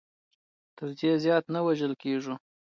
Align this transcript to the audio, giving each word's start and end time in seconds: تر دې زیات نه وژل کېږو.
تر 0.77 0.89
دې 0.99 1.11
زیات 1.23 1.45
نه 1.53 1.59
وژل 1.65 1.93
کېږو. 2.03 2.35